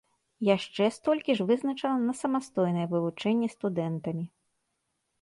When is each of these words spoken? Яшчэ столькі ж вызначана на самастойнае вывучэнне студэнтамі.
Яшчэ 0.47 0.87
столькі 0.95 1.35
ж 1.41 1.45
вызначана 1.51 1.99
на 2.07 2.15
самастойнае 2.23 2.85
вывучэнне 2.97 3.55
студэнтамі. 3.57 4.25